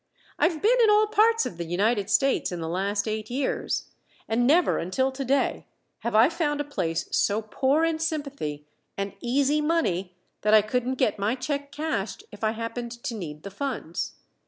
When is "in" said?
0.83-0.89, 2.51-2.59, 7.85-7.99